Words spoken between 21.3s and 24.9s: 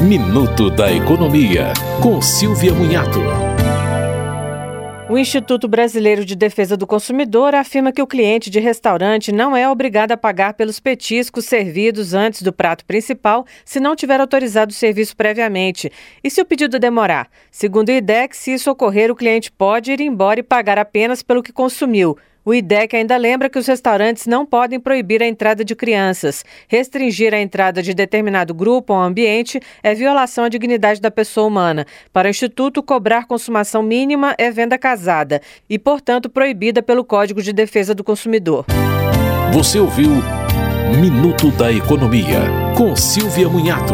que consumiu. O IDEC ainda lembra que os restaurantes não podem